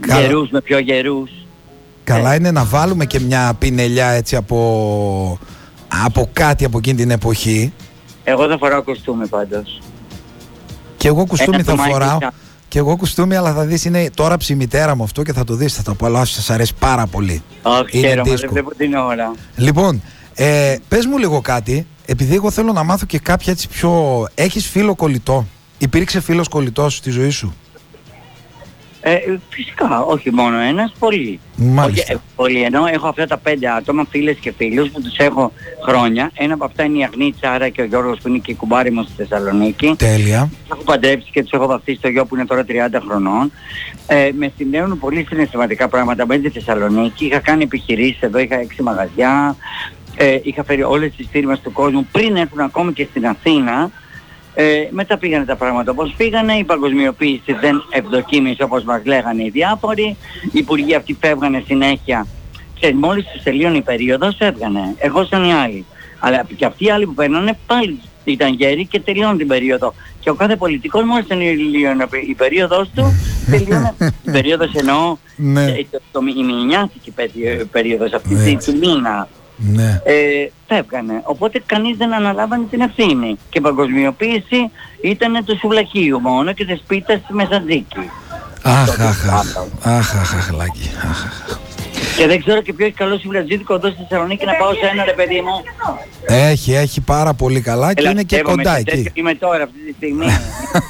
Καλά. 0.00 0.20
γερούς 0.20 0.50
με 0.50 0.60
πιο 0.60 0.78
γερούς. 0.78 1.30
Καλά 2.04 2.32
ε. 2.32 2.36
είναι 2.36 2.50
να 2.50 2.64
βάλουμε 2.64 3.04
και 3.04 3.20
μια 3.20 3.56
πινελιά 3.58 4.08
έτσι 4.08 4.36
από, 4.36 5.38
από 6.04 6.30
κάτι 6.32 6.64
από 6.64 6.78
εκείνη 6.78 6.96
την 6.96 7.10
εποχή. 7.10 7.72
Εγώ 8.24 8.48
θα 8.48 8.58
φοράω 8.58 8.82
κοστούμι 8.82 9.26
πάντως. 9.26 9.80
Και 10.98 11.08
εγώ 11.08 11.26
κουστούμι 11.26 11.62
θα 11.62 11.76
φοράω. 11.76 12.18
Και 12.68 12.78
εγώ 12.78 12.96
κουστούμι, 12.96 13.36
αλλά 13.36 13.52
θα 13.52 13.64
δεις 13.64 13.84
είναι 13.84 14.10
τώρα 14.14 14.36
ψημιτέρα 14.36 14.96
μου 14.96 15.02
αυτό 15.02 15.22
και 15.22 15.32
θα 15.32 15.44
το 15.44 15.54
δεις, 15.54 15.74
θα 15.74 15.82
το 15.82 15.90
απολαύσεις, 15.90 16.36
σας 16.36 16.50
αρέσει 16.50 16.74
πάρα 16.78 17.06
πολύ. 17.06 17.42
Όχι, 17.62 17.98
χαίρομαι, 17.98 18.34
δεν 18.34 18.48
βλέπω 18.50 18.74
την 18.74 18.94
ώρα. 18.94 19.32
Λοιπόν, 19.56 20.02
ε, 20.34 20.76
πες 20.88 21.06
μου 21.06 21.18
λίγο 21.18 21.40
κάτι, 21.40 21.86
επειδή 22.06 22.34
εγώ 22.34 22.50
θέλω 22.50 22.72
να 22.72 22.82
μάθω 22.82 23.06
και 23.06 23.18
κάποια 23.18 23.52
έτσι 23.52 23.68
πιο... 23.68 24.24
Έχεις 24.34 24.66
φίλο 24.66 24.94
κολλητό, 24.94 25.46
υπήρξε 25.78 26.20
φίλος 26.20 26.48
κολλητός 26.48 26.96
στη 26.96 27.10
ζωή 27.10 27.30
σου; 27.30 27.54
Ε, 29.10 29.38
φυσικά, 29.50 30.00
όχι 30.00 30.32
μόνο 30.32 30.58
ένας, 30.58 30.92
πολύ. 30.98 31.40
Μάλιστα. 31.56 32.02
Όχι, 32.02 32.12
ε, 32.12 32.16
πολύ 32.36 32.62
ενώ 32.62 32.86
έχω 32.86 33.08
αυτά 33.08 33.26
τα 33.26 33.36
πέντε 33.36 33.70
άτομα, 33.70 34.06
φίλες 34.10 34.36
και 34.36 34.52
φίλους 34.56 34.90
που 34.90 35.02
τους 35.02 35.16
έχω 35.16 35.52
χρόνια. 35.86 36.30
Ένα 36.34 36.54
από 36.54 36.64
αυτά 36.64 36.84
είναι 36.84 36.98
η 36.98 37.04
Αγνή 37.04 37.34
Τσάρα 37.40 37.68
και 37.68 37.80
ο 37.80 37.84
Γιώργος 37.84 38.18
που 38.20 38.28
είναι 38.28 38.38
και 38.38 38.50
η 38.50 38.54
κουμπάρι 38.54 38.90
μου 38.90 39.02
στη 39.02 39.12
Θεσσαλονίκη. 39.16 39.94
Τέλεια. 39.98 40.50
Τους 40.60 40.70
έχω 40.70 40.82
παντρέψει 40.82 41.30
και 41.30 41.42
τους 41.42 41.50
έχω 41.50 41.66
βαφτίσει 41.66 42.00
το 42.00 42.08
γιο 42.08 42.24
που 42.24 42.34
είναι 42.34 42.46
τώρα 42.46 42.64
30 42.68 42.72
χρονών. 43.08 43.52
Ε, 44.06 44.30
με 44.38 44.52
συνδέουν 44.56 44.98
πολύ 44.98 45.26
συναισθηματικά 45.28 45.88
πράγματα 45.88 46.26
με 46.26 46.38
τη 46.38 46.50
Θεσσαλονίκη. 46.50 47.26
Είχα 47.26 47.38
κάνει 47.38 47.62
επιχειρήσεις 47.62 48.20
εδώ, 48.20 48.38
είχα 48.38 48.60
έξι 48.60 48.82
μαγαζιά. 48.82 49.56
Ε, 50.16 50.38
είχα 50.42 50.64
φέρει 50.64 50.82
όλες 50.82 51.12
τις 51.16 51.26
φίρμες 51.30 51.60
του 51.60 51.72
κόσμου 51.72 52.08
πριν 52.12 52.36
έρθουν 52.36 52.60
ακόμη 52.60 52.92
και 52.92 53.06
στην 53.10 53.26
Αθήνα. 53.26 53.90
Ε, 54.60 54.88
μετά 54.90 55.18
πήγανε 55.18 55.44
τα 55.44 55.56
πράγματα 55.56 55.90
όπως 55.90 56.14
πήγανε, 56.16 56.52
η 56.54 56.64
παγκοσμιοποίηση 56.64 57.52
δεν 57.60 57.82
ευδοκίμησε 57.90 58.62
όπως 58.62 58.82
μας 58.84 59.00
λέγανε 59.04 59.42
οι 59.44 59.48
διάφοροι, 59.50 60.16
οι 60.52 60.58
υπουργοί 60.58 60.94
αυτοί 60.94 61.16
φεύγανε 61.20 61.62
συνέχεια. 61.66 62.26
Και 62.80 62.94
μόλις 62.94 63.24
τους 63.32 63.42
τελείωνε 63.42 63.76
η 63.76 63.82
περίοδος 63.82 64.34
φεύγανε, 64.38 64.94
εγώ 64.98 65.24
σαν 65.24 65.44
οι 65.44 65.52
άλλοι. 65.52 65.84
Αλλά 66.18 66.46
και 66.56 66.64
αυτοί 66.64 66.84
οι 66.84 66.90
άλλοι 66.90 67.06
που 67.06 67.14
παίρνανε 67.14 67.58
πάλι 67.66 68.00
ήταν 68.24 68.54
γέροι 68.54 68.86
και 68.86 69.00
τελειώνουν 69.00 69.36
την 69.38 69.46
περίοδο. 69.46 69.94
Και 70.20 70.30
ο 70.30 70.34
κάθε 70.34 70.56
πολιτικός 70.56 71.04
μόλις 71.04 71.26
τελειώνει 71.26 72.04
η 72.28 72.34
περίοδος 72.34 72.90
του, 72.94 73.12
τελειώνει 73.50 73.90
η 74.26 74.30
περίοδος 74.36 74.74
εννοώ 74.74 75.16
Ναι. 75.36 75.64
ε, 75.64 75.86
το, 75.90 76.00
το, 76.12 76.20
η 76.38 76.42
μηνιάτικη 76.44 77.10
περί- 77.10 77.64
περίοδος 77.72 78.12
αυτή 78.12 78.34
Ναι, 78.34 78.44
τη- 78.44 78.50
έτσι. 78.50 78.72
του 78.72 78.78
μήνα. 78.78 79.28
Ναι. 79.58 80.00
Ε, 80.04 80.14
φεύγανε. 80.66 81.20
Οπότε 81.24 81.62
κανείς 81.66 81.96
δεν 81.96 82.12
αναλάβανε 82.12 82.64
την 82.70 82.80
ευθύνη. 82.80 83.38
Και 83.48 83.58
η 83.58 83.60
παγκοσμιοποίηση 83.60 84.70
ήταν 85.02 85.44
του 85.44 85.58
σουβλακίου 85.58 86.20
μόνο 86.20 86.52
και 86.52 86.64
της 86.64 86.82
πίτας 86.86 87.20
στη 87.24 87.34
Μεσαντζίκη. 87.34 88.10
Αχ, 88.62 89.00
αχ, 89.00 89.28
αχ. 89.28 89.56
Αχ, 89.82 90.14
αχ, 90.16 90.34
αχ, 90.34 90.50
Λάκη. 90.50 90.90
Αχ, 91.10 91.24
αχ. 91.24 91.58
Και 92.16 92.26
δεν 92.26 92.40
ξέρω 92.40 92.62
και 92.62 92.72
ποιος 92.72 92.88
έχει 92.88 92.96
καλό 92.96 93.18
σουβλατζίδικο 93.18 93.74
εδώ 93.74 93.88
στη 93.90 94.02
Θεσσαλονίκη 94.08 94.44
να 94.44 94.52
πάω 94.54 94.72
σε 94.72 94.86
ένα 94.92 95.04
ρε 95.04 95.12
παιδί 95.12 95.40
μου. 95.40 95.62
Έχει, 96.26 96.72
έχει 96.74 97.00
πάρα 97.00 97.34
πολύ 97.34 97.60
καλά 97.60 97.94
και 97.94 98.00
Έλα, 98.00 98.10
είναι 98.10 98.22
και 98.22 98.36
πιστεύω, 98.36 98.56
κοντά 98.56 98.72
με 98.72 98.78
εκεί. 98.78 98.90
τέτοιο 98.90 99.10
Είμαι 99.14 99.34
τώρα 99.34 99.62
αυτή 99.62 99.78
τη 99.86 99.92
στιγμή. 99.92 100.26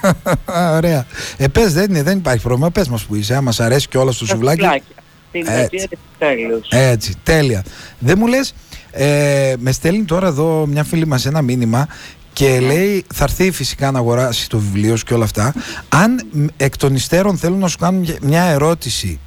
Ωραία. 0.77 1.07
Ε, 1.37 1.49
πες, 1.49 1.73
δεν, 1.73 1.91
είναι, 1.91 2.03
δεν 2.03 2.19
υπάρχει 2.19 2.43
πρόβλημα. 2.43 2.71
Πες 2.71 2.89
μας 2.89 3.05
που 3.05 3.15
είσαι. 3.15 3.35
Άμα 3.35 3.53
σ' 3.53 3.61
αρέσει 3.61 3.89
και 3.89 3.99
όλα 3.99 4.13
στο 4.13 4.27
Τα 4.27 4.33
σουβλάκι. 4.33 4.67
Σουβλάκια. 5.33 5.67
Στην 5.67 5.79
Έτσι. 5.79 5.89
πλατεία 5.89 5.89
της 5.89 5.99
τέλους. 6.19 6.69
Έτσι, 6.71 7.15
τέλεια. 7.23 7.65
Δεν 7.99 8.15
μου 8.19 8.27
λες, 8.27 8.55
ε, 8.91 9.55
με 9.59 9.73
στέλνει 9.73 10.05
τώρα 10.05 10.27
εδώ 10.27 10.67
μια 10.67 10.85
φίλη 10.85 11.07
μας 11.07 11.27
ένα 11.27 11.43
μήνυμα 11.43 11.89
και 12.33 12.61
λέει 12.61 13.05
θα 13.15 13.25
έρθει 13.25 13.51
φυσικά 13.51 13.91
να 13.91 13.99
αγοράσει 13.99 14.49
το 14.49 14.59
βιβλίο 14.59 14.97
σου 14.97 15.05
και 15.05 15.15
όλα 15.15 15.25
αυτά. 15.25 15.55
Αν 15.89 16.21
μ, 16.31 16.45
εκ 16.57 16.77
των 16.77 16.95
υστέρων 16.95 17.37
θέλουν 17.39 17.59
να 17.59 17.69
σου 17.69 17.79
κάνουν 17.79 18.01
μια- 18.01 18.17
μια 18.23 18.43
ερώτηση 18.43 19.21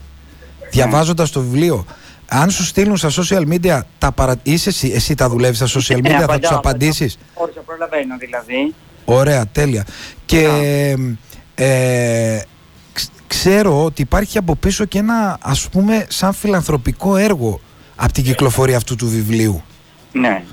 διαβάζοντας 0.71 1.29
το 1.31 1.41
βιβλίο, 1.41 1.85
αν 2.27 2.49
σου 2.49 2.63
στείλουν 2.63 2.97
στα 2.97 3.09
social 3.09 3.43
media, 3.53 3.79
τα 3.97 4.11
παρα... 4.11 4.35
είσαι 4.43 4.69
εσύ, 4.69 4.91
εσύ 4.95 5.15
τα 5.15 5.29
δουλεύεις 5.29 5.57
στα 5.57 5.67
social 5.79 6.01
Ναι, 6.01 6.09
media, 6.09 6.17
θα 6.17 6.23
απαντάω, 6.23 6.39
τους 6.39 6.51
απαντήσεις; 6.57 7.17
Όσο 7.33 7.61
προλαβαίνω 7.65 8.15
δηλαδή. 8.19 8.73
Ωραία, 9.05 9.45
τέλεια. 9.51 9.85
Και 10.25 10.39
ε, 11.55 12.37
ξ- 12.37 12.47
ξέρω 13.31 13.83
ότι 13.83 14.01
υπάρχει 14.01 14.37
από 14.37 14.55
πίσω 14.55 14.85
και 14.85 14.97
ένα 14.97 15.37
ας 15.41 15.69
πούμε 15.69 16.05
σαν 16.09 16.33
φιλανθρωπικό 16.33 17.15
έργο 17.15 17.59
από 17.95 18.13
την 18.13 18.23
κυκλοφορία 18.23 18.77
αυτού 18.77 18.95
του 18.95 19.07
βιβλίου. 19.07 19.63
Ναι. 20.11 20.43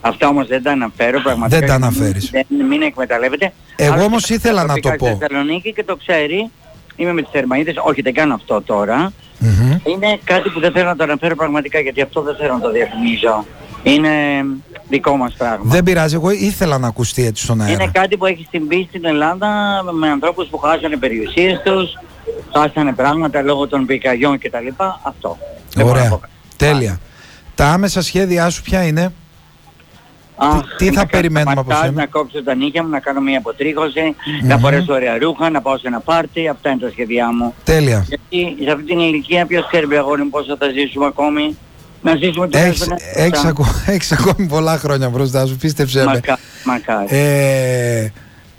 Αυτά 0.00 0.28
όμως 0.28 0.46
δεν 0.46 0.62
τα 0.62 0.70
αναφέρω 0.70 1.20
πραγματικά. 1.20 1.58
Δεν 1.58 1.68
τα 1.68 1.74
αναφέρεις. 1.74 2.30
Δεν, 2.30 2.46
μην 2.68 2.82
εκμεταλλεύεται. 2.82 3.52
Εγώ 3.76 3.88
Άλλωστε, 3.92 4.06
όμως 4.06 4.28
ήθελα 4.28 4.64
να 4.64 4.74
το 4.74 4.80
προσωπικά 4.80 5.10
πω. 5.10 5.16
Στη 5.16 5.26
Θεσσαλονίκη 5.26 5.72
και 5.72 5.84
το 5.84 5.96
ξέρει. 5.96 6.50
Είμαι 6.96 7.12
με 7.12 7.22
τις 7.22 7.30
Θερμαίδες. 7.30 7.74
Όχι 7.78 8.02
δεν 8.02 8.14
κάνω 8.14 8.34
αυτό 8.34 8.62
τώρα. 8.62 9.12
Μμμ. 9.38 9.78
Είναι 9.84 10.18
κάτι 10.24 10.48
που 10.50 10.60
δεν 10.60 10.72
θέλω 10.72 10.88
να 10.88 10.96
το 10.96 11.04
αναφέρω 11.04 11.34
πραγματικά 11.34 11.80
γιατί 11.80 12.00
αυτό 12.00 12.22
δεν 12.22 12.36
θέλω 12.36 12.52
να 12.52 12.60
το 12.60 12.70
διαφημίζω. 12.70 13.44
Είναι 13.82 14.10
δικό 14.88 15.16
μας 15.16 15.34
πράγμα. 15.38 15.64
Δεν 15.64 15.82
πειράζει, 15.82 16.14
εγώ 16.14 16.30
ήθελα 16.30 16.78
να 16.78 16.86
ακουστεί 16.86 17.26
έτσι 17.26 17.42
στον 17.42 17.60
αέρα. 17.60 17.72
Είναι 17.72 17.90
κάτι 17.92 18.16
που 18.16 18.26
έχει 18.26 18.46
συμβεί 18.50 18.86
στην 18.88 19.04
Ελλάδα 19.04 19.82
με 19.92 20.08
ανθρώπους 20.08 20.48
που 20.48 20.58
χάσανε 20.58 20.96
περιουσίες 20.96 21.60
τους, 21.64 21.98
χάσανε 22.58 22.92
πράγματα 22.92 23.42
λόγω 23.42 23.66
των 23.68 23.86
πυρκαγιών 23.86 24.38
κτλ. 24.38 24.66
Αυτό. 25.02 25.38
Δεν 25.74 25.84
μπορώ 25.84 25.94
να 25.96 26.00
Ωραία, 26.00 26.10
πω 26.10 26.16
κάτι. 26.18 26.32
τέλεια. 26.56 27.00
Τα 27.54 27.66
άμεσα 27.68 28.02
σχέδιά 28.02 28.50
σου 28.50 28.62
ποια 28.62 28.82
είναι; 28.86 29.12
Αχ, 30.36 30.60
τι 30.76 30.84
θα 30.84 30.90
να 30.90 30.96
κάνω 30.96 31.08
περιμένουμε 31.10 31.52
από 31.60 31.64
μασάζ, 31.70 31.84
σένα; 31.84 32.00
Να 32.00 32.06
κόψω 32.06 32.42
τα 32.42 32.54
νύχια 32.54 32.82
μου, 32.82 32.88
να 32.88 33.00
κάνω 33.00 33.20
μια 33.20 33.38
αποτρίχωση, 33.38 34.14
να 34.42 34.58
φορέσω 34.58 34.92
ωραία 34.92 35.18
ρούχα, 35.18 35.50
να 35.50 35.60
πάω 35.60 35.78
σε 35.78 35.86
ένα 35.86 36.00
πάρτι. 36.00 36.48
Αυτά 36.48 36.70
είναι 36.70 36.80
τα 36.80 36.90
σχέδιά 36.90 37.32
μου. 37.32 37.54
Τέλεια. 37.64 38.06
Γιατί 38.08 38.64
σε 38.64 38.70
αυτή 38.70 38.84
την 38.84 38.98
ηλικία 38.98 39.46
ποιος 39.46 39.66
ξέρει 39.66 39.96
αγόρι 39.96 40.22
μου 40.22 40.30
πόσο 40.30 40.56
θα 40.56 40.66
ζήσουμε 40.68 41.06
ακόμη. 41.06 41.56
Να 42.02 42.14
ζήσουμε 42.16 42.48
Έχεις, 42.52 42.58
τουλάχιστον 42.58 42.96
έχεις, 43.14 43.38
ένα- 43.40 43.48
ακο- 43.48 43.66
έχεις 43.94 44.12
ακόμη 44.12 44.46
πολλά 44.48 44.78
χρόνια 44.78 45.08
μπροστά 45.08 45.46
σου, 45.46 45.56
πίστεψέ 45.56 45.98
με. 45.98 46.04
Μακάρι, 46.04 46.40
μακάρι. 46.64 47.06
Ε, 47.10 48.08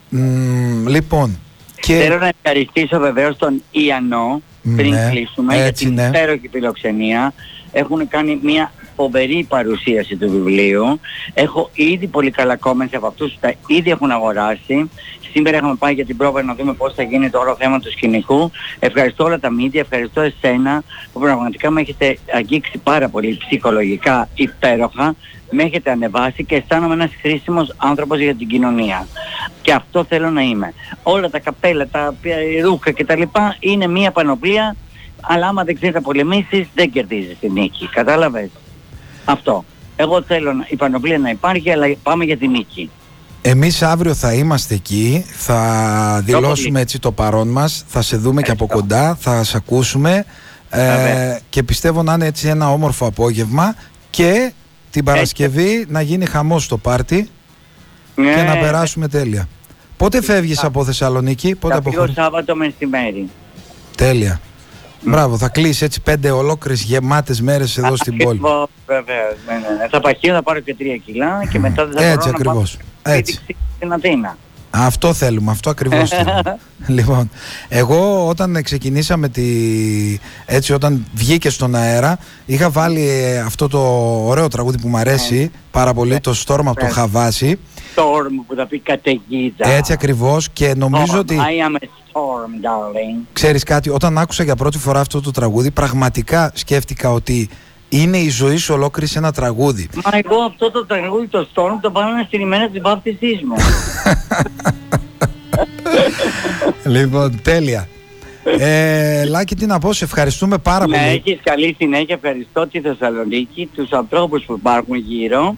μ, 0.09 0.87
λοιπόν, 0.87 1.39
και 1.85 1.93
Θέλω 1.93 2.17
να 2.17 2.31
ευχαριστήσω 2.41 2.99
βεβαίως 2.99 3.37
τον 3.37 3.63
Ιαννό 3.71 4.41
πριν 4.75 4.93
Ναι, 4.93 5.07
κλείσουμε 5.11 5.55
για 5.55 5.63
έτσι, 5.63 5.85
την 5.85 5.93
ναι. 5.93 6.03
υπέροχη 6.03 6.47
φιλοξενία. 6.51 7.33
Έχουν 7.71 8.07
κάνει 8.07 8.39
μια 8.43 8.71
φοβερή 8.95 9.45
παρουσίαση 9.49 10.15
του 10.15 10.29
βιβλίου. 10.29 10.99
Έχω 11.33 11.69
ήδη 11.73 12.07
πολύ 12.07 12.31
καλά 12.31 12.59
comments 12.63 12.93
από 12.93 13.07
αυτούς 13.07 13.31
που 13.31 13.37
τα 13.39 13.53
ήδη 13.67 13.89
έχουν 13.89 14.11
αγοράσει. 14.11 14.89
Σήμερα 15.33 15.57
έχουμε 15.57 15.75
πάει 15.75 15.93
για 15.93 16.05
την 16.05 16.17
πρόβα 16.17 16.43
να 16.43 16.55
δούμε 16.55 16.73
πώς 16.73 16.93
θα 16.93 17.03
γίνει 17.03 17.29
το 17.29 17.39
όλο 17.39 17.55
θέμα 17.59 17.79
του 17.79 17.91
σκηνικού. 17.91 18.51
Ευχαριστώ 18.79 19.23
όλα 19.23 19.39
τα 19.39 19.49
media, 19.59 19.75
ευχαριστώ 19.75 20.21
εσένα 20.21 20.83
που 21.13 21.19
πραγματικά 21.19 21.71
με 21.71 21.81
έχετε 21.81 22.17
αγγίξει 22.33 22.77
πάρα 22.83 23.09
πολύ 23.09 23.37
ψυχολογικά 23.47 24.29
υπέροχα. 24.35 25.15
Με 25.51 25.63
έχετε 25.63 25.91
ανεβάσει 25.91 26.43
και 26.43 26.55
αισθάνομαι 26.55 26.93
ένας 26.93 27.11
χρήσιμος 27.21 27.73
άνθρωπος 27.77 28.19
για 28.19 28.35
την 28.35 28.47
κοινωνία. 28.47 29.07
Και 29.65 29.73
αυτό 29.73 30.05
θέλω 30.09 30.29
να 30.29 30.41
είμαι. 30.41 30.73
Όλα 31.03 31.29
τα 31.29 31.39
καπέλα, 31.39 31.87
τα 31.87 32.13
πια- 32.21 32.35
ρούχα 32.63 32.91
κτλ. 32.93 33.21
είναι 33.59 33.87
μία 33.87 34.11
πανοπλία, 34.11 34.75
αλλά 35.21 35.47
άμα 35.47 35.63
δεν 35.63 35.75
ξέρεις 35.75 35.95
να 35.95 36.01
πολεμήσεις 36.01 36.67
δεν 36.75 36.91
κερδίζεις 36.91 37.37
τη 37.39 37.49
νίκη. 37.51 37.87
Κατάλαβες; 37.87 38.49
Αυτό. 39.25 39.65
Εγώ 39.95 40.21
θέλω 40.23 40.53
να- 40.53 40.65
η 40.69 40.75
πανοπλία 40.75 41.17
να 41.17 41.29
υπάρχει, 41.29 41.71
αλλά 41.71 41.95
πάμε 42.03 42.23
για 42.23 42.37
τη 42.37 42.47
νίκη. 42.47 42.89
εμείς 43.41 43.81
αύριο 43.81 44.13
θα 44.13 44.33
είμαστε 44.33 44.73
εκεί, 44.73 45.25
θα 45.31 46.21
δηλώσουμε 46.25 46.69
πολύ. 46.69 46.81
έτσι 46.81 46.99
το 46.99 47.11
παρόν 47.11 47.47
μας, 47.47 47.83
θα 47.87 48.01
σε 48.01 48.17
δούμε 48.17 48.41
και 48.41 48.51
από 48.51 48.63
Ευχαριστώ. 48.63 48.95
κοντά, 48.95 49.15
θα 49.19 49.43
σε 49.43 49.57
ακούσουμε 49.57 50.25
ε, 50.69 50.77
Βέβαια. 50.95 51.39
και 51.49 51.63
πιστεύω 51.63 52.03
να 52.03 52.13
είναι 52.13 52.25
έτσι 52.25 52.47
ένα 52.47 52.71
όμορφο 52.71 53.05
απόγευμα 53.05 53.75
και 54.09 54.51
την 54.91 55.03
Παρασκευή 55.03 55.85
να 55.89 56.01
γίνει 56.01 56.25
χαμός 56.25 56.63
στο 56.63 56.77
πάρτι 56.77 57.29
και 58.15 58.21
Ναι, 58.21 58.43
να 58.43 58.57
περάσουμε 58.57 59.07
τέλεια. 59.07 59.47
Πότε 59.97 60.21
φεύγεις 60.21 60.63
από 60.63 60.85
Θεσσαλονίκη, 60.85 61.55
πότε 61.55 61.73
θα 61.73 61.79
φύγω 61.79 61.89
αποχωρείς. 61.89 62.15
Σάββατο 62.15 62.55
μεσημέρι. 62.55 63.29
Τέλεια. 63.97 64.39
Μπράβο, 65.01 65.37
θα 65.37 65.49
κλείσεις 65.49 65.81
έτσι 65.81 66.01
πέντε 66.01 66.31
ολόκληρες 66.31 66.81
γεμάτες 66.81 67.41
μέρες 67.41 67.77
εδώ 67.77 67.95
στην 67.95 68.17
πόλη. 68.17 68.39
Ακριβώς, 68.43 68.67
Βεβαίως, 68.85 69.35
ναι, 69.47 69.53
ναι, 69.53 69.59
ναι. 69.77 69.87
Θα 69.89 69.99
παχύω, 69.99 70.33
θα 70.33 70.43
πάρω 70.43 70.59
και 70.59 70.75
τρία 70.75 70.97
κιλά 70.97 71.45
και 71.51 71.59
μετά 71.59 71.85
δεν 71.85 71.97
θα 71.97 72.03
Έτσι 72.03 72.29
μπορώ 72.29 72.37
να 72.37 72.43
πάω 72.43 72.51
ακριβώς. 72.53 72.69
σπίτι 72.71 73.17
Έτσι. 73.17 73.39
στην 73.75 73.93
Αθήνα. 73.93 74.37
Αυτό 74.77 75.13
θέλουμε, 75.13 75.51
αυτό 75.51 75.69
ακριβώς 75.69 76.09
θέλουμε. 76.15 76.57
λοιπόν, 76.87 77.29
εγώ 77.67 78.27
όταν 78.27 78.63
ξεκινήσαμε 78.63 79.29
τη... 79.29 79.43
έτσι 80.45 80.73
όταν 80.73 81.05
βγήκε 81.13 81.49
στον 81.49 81.75
αέρα 81.75 82.17
είχα 82.45 82.69
βάλει 82.69 83.09
ε, 83.09 83.39
αυτό 83.39 83.67
το 83.67 83.79
ωραίο 84.25 84.47
τραγούδι 84.47 84.77
που 84.79 84.87
μου 84.87 84.97
αρέσει 84.97 85.51
πάρα 85.71 85.93
πολύ, 85.93 86.19
το 86.19 86.41
Storm 86.45 86.59
από 86.65 86.75
το 86.79 86.85
Ναι. 86.85 86.91
Χαβάσι. 86.91 87.59
Storm 87.95 88.43
που 88.47 88.55
θα 88.55 88.67
πει 88.67 88.79
καταιγίδα. 88.79 89.67
Έτσι 89.69 89.93
ακριβώς 89.93 90.49
και 90.49 90.73
νομίζω 90.77 91.13
Storm, 91.15 91.19
ότι 91.19 91.37
I 91.39 91.67
am 91.69 91.75
a 91.75 91.83
storm, 91.83 92.65
darling. 92.65 93.25
ξέρεις 93.33 93.63
κάτι, 93.63 93.89
όταν 93.89 94.17
άκουσα 94.17 94.43
για 94.43 94.55
πρώτη 94.55 94.77
φορά 94.77 94.99
αυτό 94.99 95.21
το 95.21 95.31
τραγούδι 95.31 95.71
πραγματικά 95.71 96.51
σκέφτηκα 96.53 97.11
ότι 97.11 97.49
είναι 97.89 98.17
η 98.17 98.29
ζωή 98.29 98.57
σου 98.57 98.73
ολόκληρη 98.73 99.07
σε 99.09 99.17
ένα 99.17 99.31
τραγούδι. 99.31 99.89
Μα 99.95 100.17
εγώ 100.23 100.41
αυτό 100.41 100.71
το 100.71 100.85
τραγούδι 100.85 101.27
το 101.27 101.47
Storm 101.55 101.77
το 101.81 101.91
βάλαμε 101.91 102.23
στην 102.27 102.41
ημέρα 102.41 102.69
της 102.69 102.81
βάφτισής 102.81 103.41
μου. 103.43 103.55
λοιπόν, 106.85 107.41
τέλεια. 107.41 107.87
Ε, 108.59 109.23
Λάκη, 109.25 109.55
τι 109.55 109.65
να 109.65 109.79
πω, 109.79 109.93
σε 109.93 110.03
ευχαριστούμε 110.03 110.57
πάρα 110.57 110.87
Να 110.87 110.97
πολύ. 110.97 111.09
έχεις 111.09 111.39
καλή 111.43 111.75
συνέχεια. 111.79 112.15
Ευχαριστώ 112.15 112.67
τη 112.67 112.79
Θεσσαλονίκη, 112.81 113.69
τους 113.75 113.91
ανθρώπους 113.91 114.43
που 114.43 114.53
υπάρχουν 114.57 114.95
γύρω. 114.95 115.55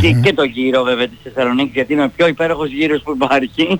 Και, 0.00 0.08
Μμμ. 0.14 0.22
και 0.22 0.32
το 0.32 0.42
γύρο 0.44 0.82
βέβαια 0.82 1.08
της 1.08 1.18
Θεσσαλονίκης 1.22 1.72
γιατί 1.72 1.92
είναι 1.92 2.04
ο 2.04 2.10
πιο 2.16 2.26
υπέροχος 2.26 2.70
γύρος 2.70 3.02
που 3.02 3.10
υπάρχει. 3.14 3.78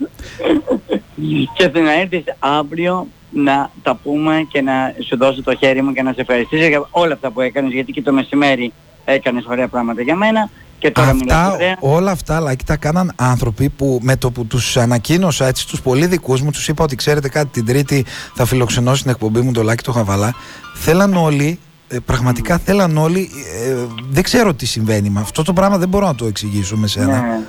και 1.56 1.78
να 1.80 2.00
έρθεις 2.00 2.24
αύριο 2.38 3.06
να 3.30 3.70
τα 3.82 3.94
πούμε 3.94 4.46
και 4.48 4.60
να 4.60 4.72
σου 5.06 5.16
δώσω 5.16 5.42
το 5.42 5.56
χέρι 5.56 5.82
μου 5.82 5.92
και 5.92 6.02
να 6.02 6.12
σε 6.12 6.20
ευχαριστήσω 6.20 6.66
για 6.66 6.86
όλα 6.90 7.14
αυτά 7.14 7.30
που 7.30 7.40
έκανες 7.40 7.72
γιατί 7.72 7.92
και 7.92 8.02
το 8.02 8.12
μεσημέρι 8.12 8.72
έκανες 9.04 9.44
ωραία 9.48 9.68
πράγματα 9.68 10.02
για 10.02 10.16
μένα 10.16 10.50
και 10.78 10.90
τώρα 10.90 11.12
μιλάς 11.14 11.36
Αυτά, 11.36 11.52
ωραία. 11.52 11.76
όλα 11.80 12.10
αυτά 12.10 12.40
Λάκη 12.40 12.64
τα 12.64 12.76
κάναν 12.76 13.12
άνθρωποι 13.16 13.68
που 13.68 13.98
με 14.02 14.16
το 14.16 14.30
που 14.30 14.46
τους 14.46 14.76
ανακοίνωσα 14.76 15.46
έτσι 15.46 15.68
τους 15.68 15.80
πολύ 15.82 16.06
δικούς 16.06 16.42
μου 16.42 16.50
τους 16.50 16.68
είπα 16.68 16.84
ότι 16.84 16.96
ξέρετε 16.96 17.28
κάτι 17.28 17.46
την 17.46 17.66
τρίτη 17.66 18.04
θα 18.34 18.44
φιλοξενώσει 18.44 19.02
την 19.02 19.10
εκπομπή 19.10 19.40
μου 19.40 19.52
το 19.52 19.62
Λάκη 19.62 19.84
το 19.84 19.92
Χαβαλά 19.92 20.34
θέλαν 20.74 21.14
όλοι 21.14 21.58
ε, 21.88 21.98
πραγματικά 21.98 22.58
θέλαν 22.58 22.96
όλοι 22.96 23.30
ε, 23.64 23.74
δεν 24.10 24.22
ξέρω 24.22 24.54
τι 24.54 24.66
συμβαίνει 24.66 25.10
με 25.10 25.20
αυτό 25.20 25.42
το 25.42 25.52
πράγμα 25.52 25.78
δεν 25.78 25.88
μπορώ 25.88 26.06
να 26.06 26.14
το 26.14 26.26
εξηγήσω 26.26 26.76
με 26.76 26.86
σένα 26.86 27.20
Ναι. 27.20 27.40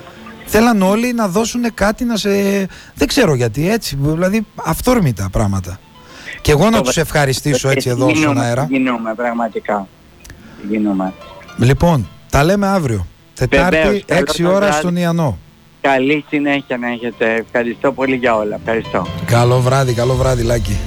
Θέλαν 0.45 0.81
όλοι 0.81 1.13
να 1.13 1.27
δώσουν 1.27 1.73
κάτι 1.73 2.03
να 2.05 2.15
σε 2.17 2.29
δεν 2.95 3.07
ξέρω 3.07 3.33
γιατί 3.35 3.69
έτσι 3.69 3.97
δηλαδή 4.01 4.45
αυθόρμητα 4.55 5.29
πράγματα 5.31 5.79
και 6.41 6.51
εγώ 6.51 6.69
να 6.69 6.77
Το 6.77 6.81
τους 6.83 6.95
βα- 6.95 7.01
ευχαριστήσω 7.01 7.69
έτσι 7.69 7.89
Ε, 7.89 7.91
εδώ 7.91 8.09
στον 8.09 8.19
Γινούμε, 8.21 8.45
αέρα 8.45 8.67
Γινούμε 8.69 9.13
πραγματικά. 9.15 9.87
Γινούμε. 10.69 11.13
Λοιπόν, 11.57 12.07
Τα 12.29 12.43
λέμε 12.43 12.67
αύριο. 12.67 13.05
Τετάρτη, 13.33 14.05
6 14.07 14.43
ώρα 14.45 14.71
στον 14.71 14.95
Ιαννό. 14.95 15.37
Καλή 15.81 16.25
συνέχεια 16.29 16.77
να 16.77 16.87
έχετε. 16.91 17.33
Ευχαριστώ 17.33 17.91
πολύ 17.91 18.15
για 18.15 18.35
όλα. 18.35 18.55
Ευχαριστώ. 18.55 19.07
Καλό 19.25 19.59
βράδυ, 19.59 19.93
καλό 19.93 20.13
βράδυ 20.15 20.43
Λάκη. 20.43 20.77